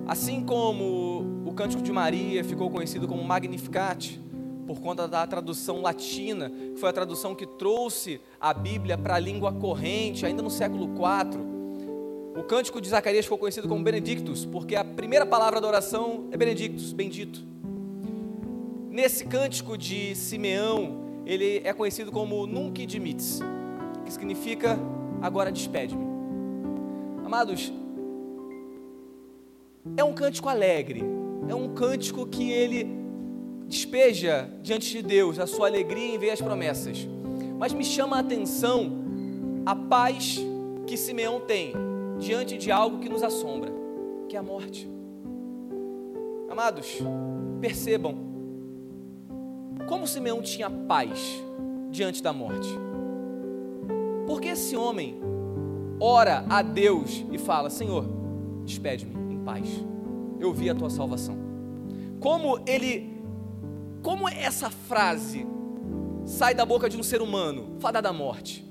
[0.06, 4.20] Assim como o cântico de Maria ficou conhecido como Magnificat,
[4.66, 9.18] por conta da tradução latina, que foi a tradução que trouxe a Bíblia para a
[9.18, 11.57] língua corrente, ainda no século IV.
[12.38, 16.36] O cântico de Zacarias ficou conhecido como Benedictus, porque a primeira palavra da oração é
[16.36, 17.44] Benedictus, bendito.
[18.88, 23.40] Nesse cântico de Simeão, ele é conhecido como Nunc Dimittis,
[24.04, 24.78] que significa
[25.20, 26.06] agora despede-me.
[27.26, 27.72] Amados,
[29.96, 31.02] é um cântico alegre,
[31.48, 32.86] é um cântico que ele
[33.66, 36.98] despeja diante de Deus a sua alegria em ver as promessas.
[37.58, 38.92] Mas me chama a atenção
[39.66, 40.38] a paz
[40.86, 41.88] que Simeão tem
[42.18, 43.72] diante de algo que nos assombra,
[44.28, 44.88] que é a morte.
[46.50, 46.98] Amados,
[47.60, 48.16] percebam
[49.88, 51.42] como Simeão tinha paz
[51.90, 52.68] diante da morte.
[54.26, 55.18] Porque esse homem
[56.00, 58.04] ora a Deus e fala: Senhor,
[58.64, 59.68] despede-me em paz.
[60.38, 61.36] Eu vi a tua salvação.
[62.20, 63.18] Como ele
[64.02, 65.46] como essa frase
[66.24, 68.64] sai da boca de um ser humano, fadada à morte?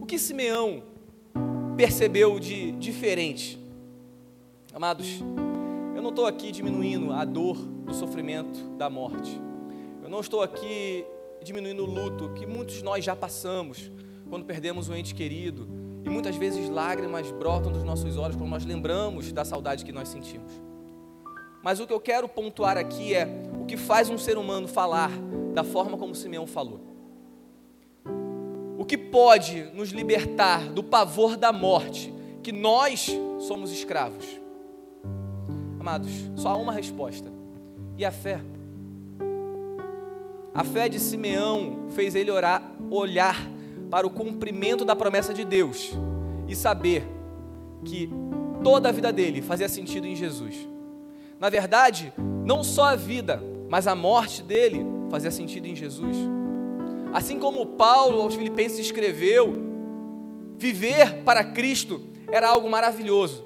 [0.00, 0.82] O que Simeão
[1.76, 3.58] percebeu de diferente?
[4.72, 5.20] Amados,
[5.94, 9.38] eu não estou aqui diminuindo a dor do sofrimento da morte.
[10.02, 11.04] Eu não estou aqui
[11.42, 13.90] diminuindo o luto que muitos nós já passamos
[14.30, 15.68] quando perdemos um ente querido.
[16.02, 20.08] E muitas vezes lágrimas brotam dos nossos olhos quando nós lembramos da saudade que nós
[20.08, 20.52] sentimos.
[21.62, 23.28] Mas o que eu quero pontuar aqui é
[23.60, 25.10] o que faz um ser humano falar
[25.52, 26.85] da forma como Simeão falou.
[28.86, 34.24] Que pode nos libertar do pavor da morte, que nós somos escravos?
[35.80, 37.30] Amados, só há uma resposta.
[37.98, 38.40] E a fé?
[40.54, 43.36] A fé de Simeão fez ele orar, olhar
[43.90, 45.92] para o cumprimento da promessa de Deus
[46.48, 47.06] e saber
[47.84, 48.10] que
[48.62, 50.68] toda a vida dele fazia sentido em Jesus.
[51.38, 52.12] Na verdade,
[52.44, 56.16] não só a vida, mas a morte dele fazia sentido em Jesus.
[57.12, 59.54] Assim como Paulo aos Filipenses escreveu,
[60.58, 63.44] viver para Cristo era algo maravilhoso,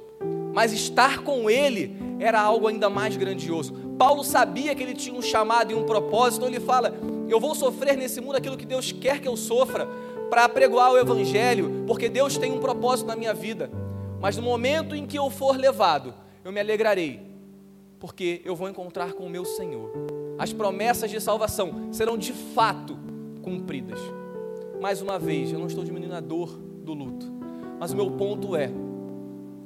[0.53, 3.73] mas estar com Ele era algo ainda mais grandioso.
[3.99, 6.95] Paulo sabia que ele tinha um chamado e um propósito, então ele fala:
[7.29, 9.87] Eu vou sofrer nesse mundo aquilo que Deus quer que eu sofra,
[10.31, 13.71] para apregoar o Evangelho, porque Deus tem um propósito na minha vida.
[14.21, 17.21] Mas no momento em que eu for levado, eu me alegrarei,
[17.99, 19.91] porque eu vou encontrar com o meu Senhor.
[20.39, 22.99] As promessas de salvação serão de fato
[23.43, 24.01] cumpridas.
[24.81, 26.49] Mais uma vez, eu não estou diminuindo a dor
[26.85, 27.27] do luto,
[27.79, 28.71] mas o meu ponto é: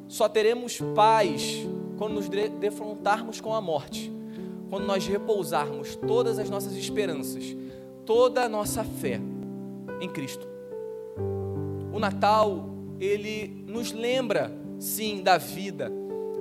[0.09, 4.13] só teremos paz quando nos defrontarmos com a morte,
[4.69, 7.57] quando nós repousarmos todas as nossas esperanças,
[8.05, 9.21] toda a nossa fé
[10.01, 10.47] em Cristo.
[11.93, 15.93] O Natal, ele nos lembra, sim, da vida.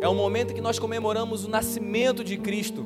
[0.02, 2.86] É o momento que nós comemoramos o nascimento de Cristo.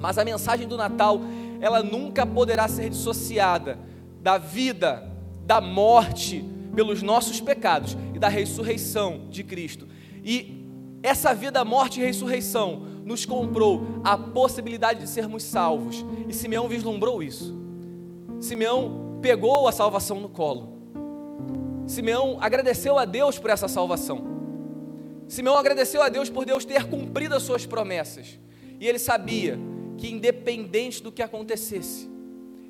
[0.00, 1.20] Mas a mensagem do Natal,
[1.60, 3.78] ela nunca poderá ser dissociada
[4.20, 5.10] da vida,
[5.44, 9.86] da morte pelos nossos pecados e da ressurreição de Cristo.
[10.24, 10.66] E
[11.02, 16.04] essa vida, morte e ressurreição nos comprou a possibilidade de sermos salvos.
[16.28, 17.56] E Simeão vislumbrou isso.
[18.40, 20.76] Simeão pegou a salvação no colo.
[21.86, 24.36] Simeão agradeceu a Deus por essa salvação.
[25.28, 28.38] Simeão agradeceu a Deus por Deus ter cumprido as suas promessas.
[28.80, 29.58] E ele sabia
[29.98, 32.08] que, independente do que acontecesse,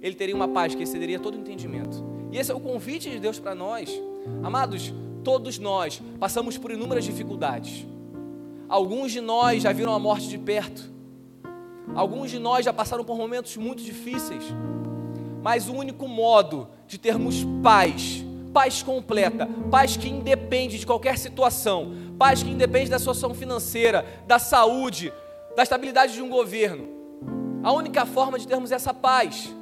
[0.00, 2.04] ele teria uma paz que excederia todo entendimento.
[2.30, 3.90] E esse é o convite de Deus para nós.
[4.42, 4.92] Amados,
[5.24, 7.86] todos nós passamos por inúmeras dificuldades.
[8.68, 10.90] Alguns de nós já viram a morte de perto.
[11.94, 14.44] Alguns de nós já passaram por momentos muito difíceis.
[15.42, 18.24] Mas o único modo de termos paz
[18.56, 24.38] paz completa, paz que independe de qualquer situação, paz que independe da situação financeira, da
[24.38, 25.12] saúde,
[25.54, 26.95] da estabilidade de um governo.
[27.66, 29.52] A única forma de termos essa paz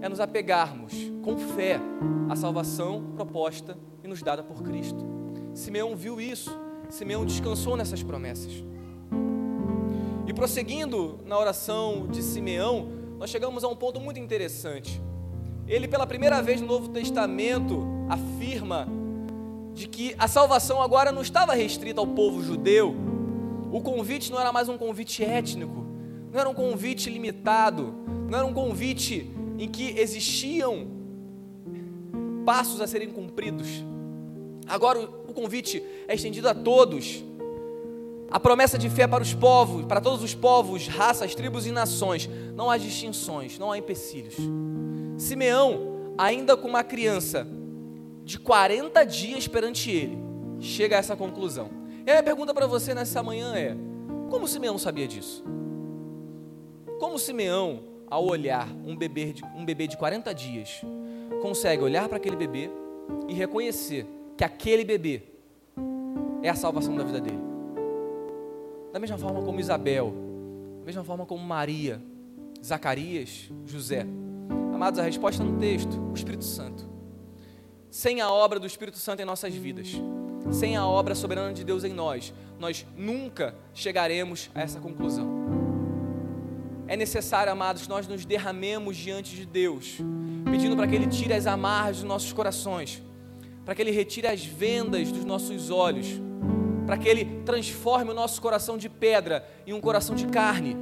[0.00, 0.94] é nos apegarmos
[1.24, 1.80] com fé
[2.28, 5.04] à salvação proposta e nos dada por Cristo.
[5.52, 6.56] Simeão viu isso,
[6.88, 8.62] Simeão descansou nessas promessas.
[10.24, 15.02] E prosseguindo na oração de Simeão, nós chegamos a um ponto muito interessante
[15.66, 18.86] ele pela primeira vez no Novo Testamento afirma
[19.74, 22.94] de que a salvação agora não estava restrita ao povo judeu.
[23.72, 25.86] O convite não era mais um convite étnico,
[26.32, 27.94] não era um convite limitado,
[28.28, 30.86] não era um convite em que existiam
[32.46, 33.68] passos a serem cumpridos.
[34.66, 37.24] Agora o convite é estendido a todos.
[38.30, 42.30] A promessa de fé para os povos, para todos os povos, raças, tribos e nações.
[42.54, 44.36] Não há distinções, não há empecilhos.
[45.18, 47.46] Simeão, ainda com uma criança
[48.24, 50.16] de 40 dias perante ele,
[50.60, 51.70] chega a essa conclusão.
[52.06, 53.76] E a minha pergunta para você nessa manhã é:
[54.30, 55.44] como Simeão sabia disso?
[57.00, 60.82] Como Simeão, ao olhar um bebê de, um bebê de 40 dias,
[61.40, 62.70] consegue olhar para aquele bebê
[63.26, 65.22] e reconhecer que aquele bebê
[66.42, 67.40] é a salvação da vida dele?
[68.92, 70.12] Da mesma forma como Isabel,
[70.80, 72.02] da mesma forma como Maria,
[72.62, 74.06] Zacarias, José.
[74.74, 76.86] Amados, a resposta no texto, o Espírito Santo.
[77.90, 79.90] Sem a obra do Espírito Santo em nossas vidas,
[80.52, 85.39] sem a obra soberana de Deus em nós, nós nunca chegaremos a essa conclusão.
[86.90, 89.98] É necessário, amados, que nós nos derramemos diante de Deus,
[90.50, 93.00] pedindo para que Ele tire as amarras dos nossos corações,
[93.64, 96.08] para que Ele retire as vendas dos nossos olhos,
[96.84, 100.76] para que Ele transforme o nosso coração de pedra em um coração de carne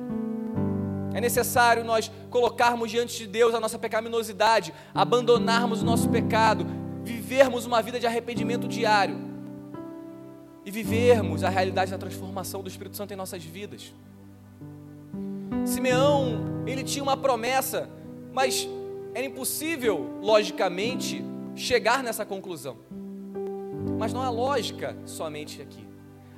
[1.18, 6.64] é necessário nós colocarmos diante de Deus a nossa pecaminosidade, abandonarmos o nosso pecado,
[7.02, 9.18] vivermos uma vida de arrependimento diário
[10.64, 13.92] e vivermos a realidade da transformação do Espírito Santo em nossas vidas.
[15.68, 17.88] Simeão, ele tinha uma promessa,
[18.32, 18.68] mas
[19.14, 22.76] era impossível, logicamente, chegar nessa conclusão.
[23.98, 25.86] Mas não há lógica somente aqui.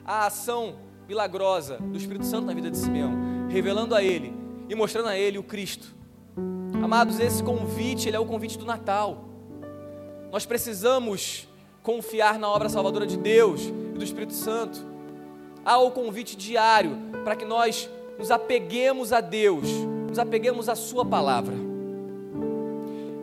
[0.04, 3.12] A ação milagrosa do Espírito Santo na vida de Simeão,
[3.48, 4.32] revelando a ele
[4.68, 5.94] e mostrando a ele o Cristo.
[6.82, 9.24] Amados, esse convite, ele é o convite do Natal.
[10.32, 11.48] Nós precisamos
[11.82, 14.84] confiar na obra salvadora de Deus e do Espírito Santo.
[15.64, 17.88] Há o convite diário para que nós
[18.20, 19.66] nos apeguemos a Deus,
[20.06, 21.54] nos apeguemos à Sua palavra.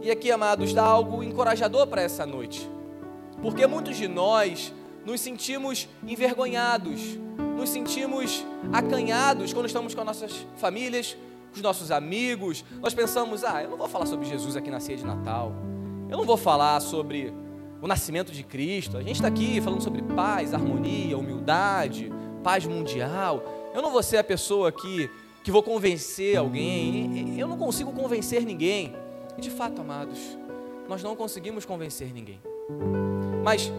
[0.02, 2.68] E aqui, amados, dá algo encorajador para essa noite.
[3.40, 4.74] Porque muitos de nós
[5.06, 7.00] nos sentimos envergonhados,
[7.56, 11.16] nos sentimos acanhados quando estamos com as nossas famílias,
[11.52, 12.66] com os nossos amigos.
[12.82, 15.54] Nós pensamos: ah, eu não vou falar sobre Jesus aqui na ceia de Natal,
[16.10, 17.32] eu não vou falar sobre
[17.80, 18.98] o nascimento de Cristo.
[18.98, 22.12] A gente está aqui falando sobre paz, harmonia, humildade,
[22.44, 23.44] paz mundial.
[23.74, 25.10] Eu não vou ser a pessoa que,
[25.44, 27.38] que vou convencer alguém.
[27.40, 28.96] Eu não consigo convencer ninguém.
[29.38, 30.20] E de fato, amados,
[30.88, 32.42] nós não conseguimos convencer ninguém.
[33.44, 33.72] Mas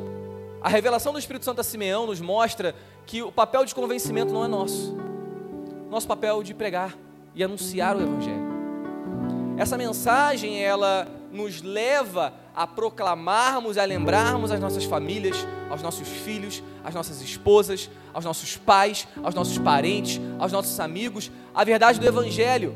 [0.60, 2.74] a revelação do Espírito Santo a Simeão nos mostra
[3.06, 4.96] que o papel de convencimento não é nosso.
[5.90, 6.96] Nosso papel é de pregar
[7.34, 8.48] e anunciar o Evangelho.
[9.56, 16.60] Essa mensagem, ela nos leva a proclamarmos, a lembrarmos às nossas famílias, aos nossos filhos,
[16.82, 22.06] às nossas esposas, aos nossos pais, aos nossos parentes, aos nossos amigos, a verdade do
[22.08, 22.74] Evangelho.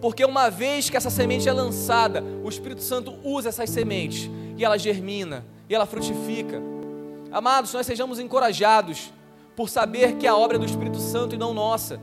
[0.00, 4.64] Porque uma vez que essa semente é lançada, o Espírito Santo usa essas sementes e
[4.64, 6.62] ela germina e ela frutifica.
[7.32, 9.12] Amados, nós sejamos encorajados
[9.56, 11.98] por saber que é a obra é do Espírito Santo e não nossa.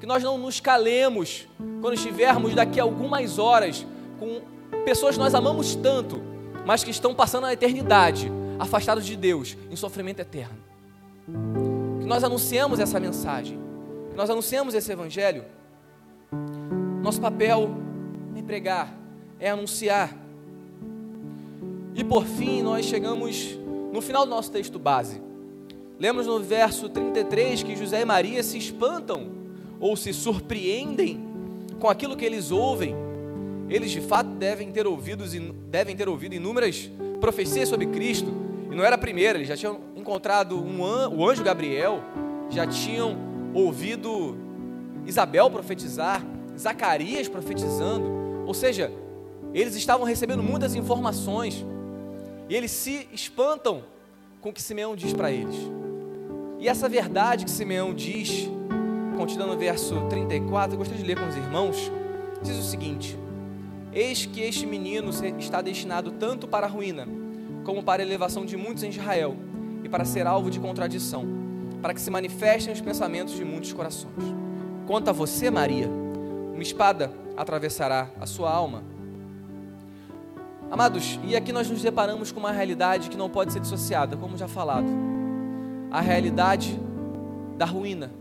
[0.00, 1.46] Que nós não nos calemos
[1.80, 3.86] quando estivermos daqui a algumas horas
[4.18, 4.40] com
[4.84, 6.34] pessoas que nós amamos tanto,
[6.66, 10.58] mas que estão passando a eternidade afastados de Deus, em sofrimento eterno.
[12.00, 13.56] Que nós anunciemos essa mensagem,
[14.10, 15.44] que nós anunciemos esse evangelho.
[17.04, 17.70] Nosso papel
[18.36, 18.92] é pregar,
[19.38, 20.12] é anunciar.
[21.94, 23.56] E por fim, nós chegamos
[23.92, 25.22] no final do nosso texto base.
[26.00, 29.30] Lemos no verso 33 que José e Maria se espantam
[29.78, 31.24] ou se surpreendem
[31.78, 33.05] com aquilo que eles ouvem
[33.68, 35.24] eles de fato devem ter ouvido,
[35.68, 38.32] devem ter ouvido inúmeras profecias sobre Cristo.
[38.70, 42.00] E não era a primeira, eles já tinham encontrado um an, o anjo Gabriel,
[42.50, 43.16] já tinham
[43.52, 44.36] ouvido
[45.04, 46.24] Isabel profetizar,
[46.56, 48.44] Zacarias profetizando.
[48.46, 48.92] Ou seja,
[49.52, 51.64] eles estavam recebendo muitas informações.
[52.48, 53.82] E eles se espantam
[54.40, 55.56] com o que Simeão diz para eles.
[56.60, 58.48] E essa verdade que Simeão diz,
[59.16, 61.90] continuando no verso 34, eu gostaria de ler com os irmãos,
[62.42, 63.18] diz o seguinte:
[63.96, 67.08] Eis que este menino está destinado tanto para a ruína,
[67.64, 69.34] como para a elevação de muitos em Israel,
[69.82, 71.24] e para ser alvo de contradição,
[71.80, 74.22] para que se manifestem os pensamentos de muitos corações.
[74.86, 78.84] Quanto a você, Maria, uma espada atravessará a sua alma.
[80.70, 84.36] Amados, e aqui nós nos deparamos com uma realidade que não pode ser dissociada, como
[84.36, 84.92] já falado.
[85.90, 86.78] A realidade
[87.56, 88.12] da ruína,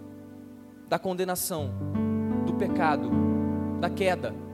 [0.87, 1.69] da condenação,
[2.45, 3.11] do pecado,
[3.81, 4.44] da queda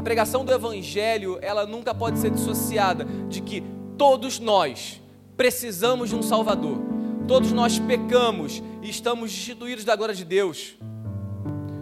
[0.00, 3.62] a pregação do Evangelho, ela nunca pode ser dissociada de que
[3.98, 4.98] todos nós
[5.36, 6.78] precisamos de um Salvador.
[7.28, 10.74] Todos nós pecamos e estamos destituídos da glória de Deus.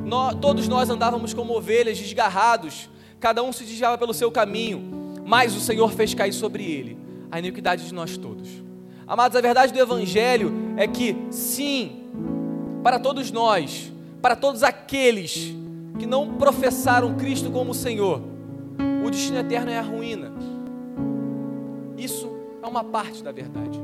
[0.05, 5.55] Nós, todos nós andávamos como ovelhas desgarrados, cada um se desviava pelo seu caminho, mas
[5.55, 6.99] o Senhor fez cair sobre ele
[7.31, 8.49] a iniquidade de nós todos.
[9.07, 12.03] Amados, a verdade do Evangelho é que, sim,
[12.83, 15.55] para todos nós, para todos aqueles
[15.99, 18.23] que não professaram Cristo como Senhor,
[19.05, 20.33] o destino eterno é a ruína.
[21.97, 22.31] Isso
[22.63, 23.81] é uma parte da verdade.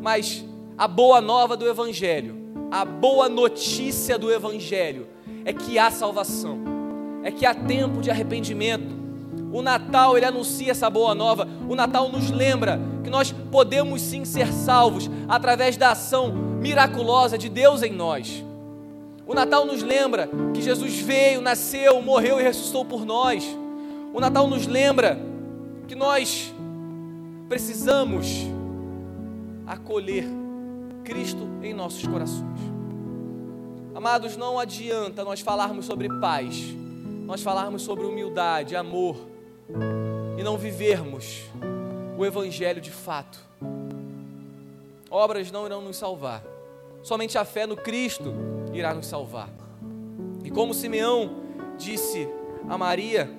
[0.00, 0.44] Mas
[0.76, 2.34] a boa nova do Evangelho,
[2.70, 5.06] a boa notícia do Evangelho,
[5.44, 6.58] é que há salvação,
[7.22, 9.02] é que há tempo de arrependimento.
[9.52, 11.46] O Natal, ele anuncia essa boa nova.
[11.68, 17.48] O Natal nos lembra que nós podemos sim ser salvos através da ação miraculosa de
[17.48, 18.42] Deus em nós.
[19.32, 23.42] O Natal nos lembra que Jesus veio, nasceu, morreu e ressuscitou por nós.
[24.12, 25.18] O Natal nos lembra
[25.88, 26.52] que nós
[27.48, 28.26] precisamos
[29.66, 30.26] acolher
[31.02, 32.60] Cristo em nossos corações.
[33.94, 36.62] Amados, não adianta nós falarmos sobre paz,
[37.24, 39.16] nós falarmos sobre humildade, amor
[40.38, 41.44] e não vivermos
[42.18, 43.38] o Evangelho de fato.
[45.10, 46.44] Obras não irão nos salvar,
[47.02, 48.34] somente a fé no Cristo
[48.72, 49.50] irá nos salvar.
[50.44, 51.36] E como Simeão
[51.78, 52.28] disse
[52.68, 53.30] a Maria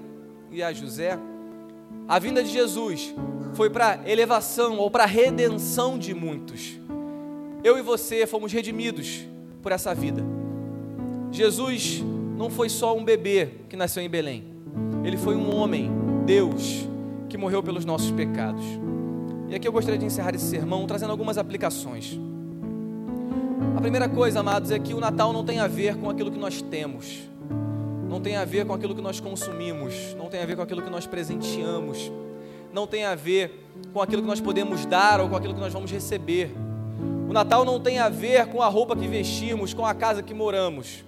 [0.52, 1.18] e a José,
[2.08, 3.14] a vinda de Jesus
[3.54, 6.80] foi para elevação ou para redenção de muitos.
[7.64, 9.26] Eu e você fomos redimidos
[9.62, 10.24] por essa vida.
[11.32, 12.04] Jesus
[12.38, 14.44] não foi só um bebê que nasceu em Belém.
[15.04, 15.92] Ele foi um homem,
[16.26, 16.88] Deus,
[17.30, 18.64] que morreu pelos nossos pecados.
[19.50, 22.20] E aqui eu gostaria de encerrar esse sermão trazendo algumas aplicações.
[23.76, 26.38] A primeira coisa, amados, é que o Natal não tem a ver com aquilo que
[26.38, 27.24] nós temos,
[28.08, 30.82] não tem a ver com aquilo que nós consumimos, não tem a ver com aquilo
[30.82, 32.12] que nós presenteamos,
[32.72, 35.74] não tem a ver com aquilo que nós podemos dar ou com aquilo que nós
[35.74, 36.52] vamos receber.
[37.28, 40.34] O Natal não tem a ver com a roupa que vestimos, com a casa que
[40.34, 41.04] moramos.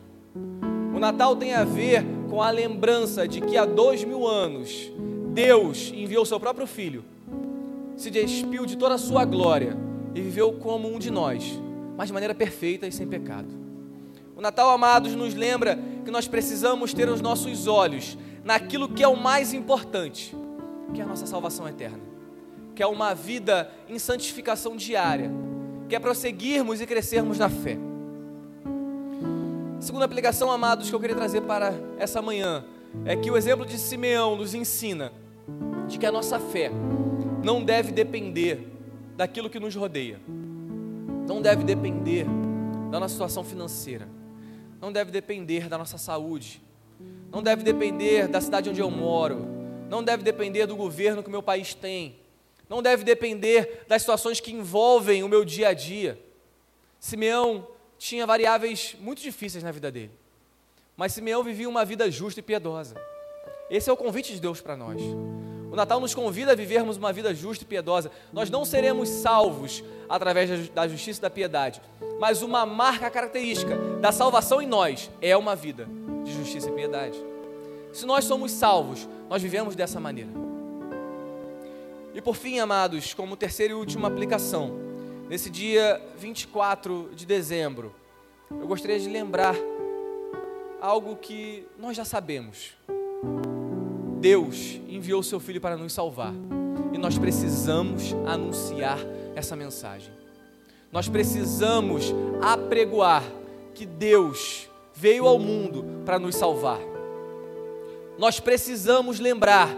[0.93, 4.91] O Natal tem a ver com a lembrança de que há dois mil anos
[5.33, 7.05] Deus enviou seu próprio Filho,
[7.95, 9.77] se despiu de toda a sua glória
[10.15, 11.59] e viveu como um de nós,
[11.97, 13.47] mas de maneira perfeita e sem pecado.
[14.35, 19.07] O Natal, amados, nos lembra que nós precisamos ter os nossos olhos naquilo que é
[19.07, 20.35] o mais importante,
[20.93, 22.01] que é a nossa salvação eterna,
[22.75, 25.31] que é uma vida em santificação diária,
[25.87, 27.77] que é prosseguirmos e crescermos na fé.
[29.79, 32.65] Segunda aplicação, amados, que eu queria trazer para essa manhã
[33.05, 35.11] é que o exemplo de Simeão nos ensina
[35.87, 36.71] de que a nossa fé
[37.43, 38.67] não deve depender
[39.15, 40.19] daquilo que nos rodeia,
[41.27, 42.25] não deve depender
[42.91, 44.07] da nossa situação financeira,
[44.79, 46.61] não deve depender da nossa saúde,
[47.31, 49.45] não deve depender da cidade onde eu moro,
[49.89, 52.15] não deve depender do governo que o meu país tem,
[52.69, 56.19] não deve depender das situações que envolvem o meu dia a dia.
[56.99, 57.67] Simeão
[57.97, 60.11] tinha variáveis muito difíceis na vida dele,
[60.95, 62.95] mas Simeão vivia uma vida justa e piedosa.
[63.69, 65.01] Esse é o convite de Deus para nós.
[65.75, 68.09] O Natal nos convida a vivermos uma vida justa e piedosa.
[68.31, 71.81] Nós não seremos salvos através da justiça e da piedade,
[72.17, 75.85] mas uma marca característica da salvação em nós é uma vida
[76.23, 77.21] de justiça e piedade.
[77.91, 80.29] Se nós somos salvos, nós vivemos dessa maneira.
[82.13, 84.79] E por fim, amados, como terceira e última aplicação,
[85.27, 87.93] nesse dia 24 de dezembro,
[88.49, 89.57] eu gostaria de lembrar
[90.79, 92.77] algo que nós já sabemos.
[94.25, 96.33] Deus enviou seu Filho para nos salvar
[96.91, 98.97] e nós precisamos anunciar
[99.35, 100.11] essa mensagem.
[100.91, 102.05] Nós precisamos
[102.41, 103.21] apregoar
[103.75, 106.79] que Deus veio ao mundo para nos salvar.
[108.17, 109.69] Nós precisamos lembrar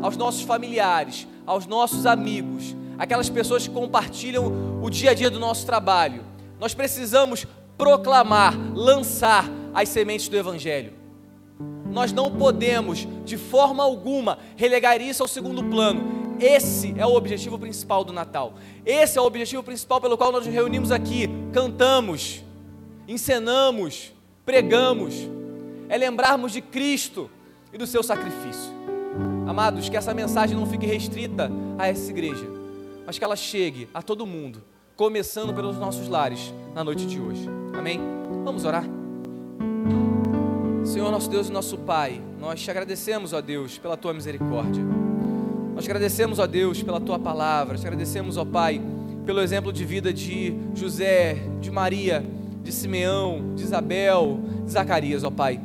[0.00, 5.40] aos nossos familiares, aos nossos amigos, aquelas pessoas que compartilham o dia a dia do
[5.40, 6.24] nosso trabalho.
[6.60, 7.44] Nós precisamos
[7.76, 10.95] proclamar, lançar as sementes do Evangelho.
[11.90, 16.16] Nós não podemos, de forma alguma, relegar isso ao segundo plano.
[16.38, 18.54] Esse é o objetivo principal do Natal.
[18.84, 21.28] Esse é o objetivo principal pelo qual nós nos reunimos aqui.
[21.52, 22.42] Cantamos,
[23.08, 24.12] encenamos,
[24.44, 25.14] pregamos.
[25.88, 27.30] É lembrarmos de Cristo
[27.72, 28.74] e do seu sacrifício.
[29.46, 32.46] Amados, que essa mensagem não fique restrita a essa igreja,
[33.06, 34.62] mas que ela chegue a todo mundo,
[34.96, 37.48] começando pelos nossos lares na noite de hoje.
[37.72, 38.00] Amém?
[38.44, 38.95] Vamos orar.
[40.86, 44.84] Senhor, nosso Deus e nosso Pai, nós te agradecemos, ó Deus, pela tua misericórdia.
[45.74, 47.76] Nós agradecemos, ó Deus, pela tua palavra.
[47.76, 48.80] Te agradecemos, ó Pai,
[49.26, 52.24] pelo exemplo de vida de José, de Maria,
[52.62, 55.60] de Simeão, de Isabel, de Zacarias, ó Pai.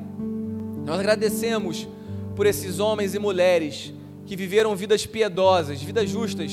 [0.83, 1.87] Nós agradecemos
[2.35, 3.93] por esses homens e mulheres
[4.25, 6.51] que viveram vidas piedosas, vidas justas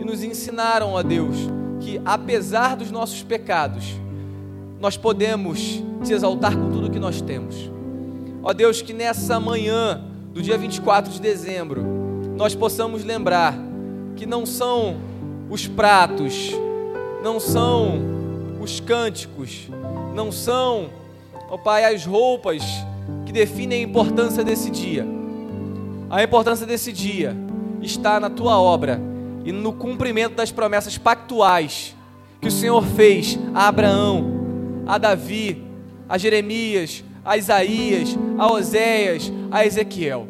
[0.00, 1.36] e nos ensinaram, ó Deus,
[1.78, 3.84] que apesar dos nossos pecados,
[4.80, 7.70] nós podemos te exaltar com tudo que nós temos.
[8.42, 11.82] Ó Deus, que nessa manhã do dia 24 de dezembro,
[12.36, 13.54] nós possamos lembrar
[14.16, 14.96] que não são
[15.50, 16.50] os pratos,
[17.22, 18.00] não são
[18.60, 19.68] os cânticos,
[20.14, 20.88] não são,
[21.50, 22.62] ó Pai, as roupas
[23.26, 25.06] que definem a importância desse dia.
[26.08, 27.36] A importância desse dia
[27.82, 29.00] está na tua obra
[29.44, 31.94] e no cumprimento das promessas pactuais
[32.40, 35.62] que o Senhor fez a Abraão, a Davi,
[36.08, 40.28] a Jeremias, a Isaías, a Oséias, a Ezequiel.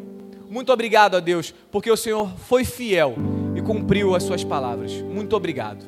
[0.49, 3.15] Muito obrigado a Deus, porque o Senhor foi fiel
[3.55, 4.91] e cumpriu as suas palavras.
[4.93, 5.85] Muito obrigado.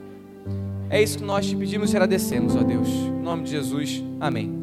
[0.90, 2.88] É isso que nós te pedimos e agradecemos, ó Deus.
[2.88, 4.63] Em nome de Jesus, amém.